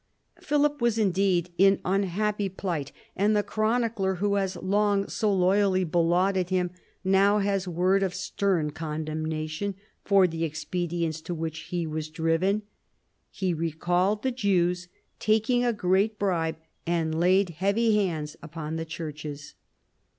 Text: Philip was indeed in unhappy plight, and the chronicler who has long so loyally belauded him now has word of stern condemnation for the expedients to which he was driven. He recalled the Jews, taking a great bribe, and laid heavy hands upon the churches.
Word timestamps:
Philip 0.41 0.81
was 0.81 0.97
indeed 0.97 1.53
in 1.59 1.79
unhappy 1.85 2.49
plight, 2.49 2.91
and 3.15 3.35
the 3.35 3.43
chronicler 3.43 4.15
who 4.15 4.33
has 4.33 4.55
long 4.55 5.07
so 5.07 5.31
loyally 5.31 5.83
belauded 5.83 6.49
him 6.49 6.71
now 7.03 7.37
has 7.37 7.67
word 7.67 8.01
of 8.01 8.15
stern 8.15 8.71
condemnation 8.71 9.75
for 10.03 10.25
the 10.25 10.43
expedients 10.43 11.21
to 11.21 11.35
which 11.35 11.65
he 11.69 11.85
was 11.85 12.09
driven. 12.09 12.63
He 13.29 13.53
recalled 13.53 14.23
the 14.23 14.31
Jews, 14.31 14.87
taking 15.19 15.63
a 15.63 15.71
great 15.71 16.17
bribe, 16.17 16.55
and 16.87 17.19
laid 17.19 17.51
heavy 17.61 17.95
hands 17.95 18.35
upon 18.41 18.77
the 18.77 18.85
churches. 18.85 19.53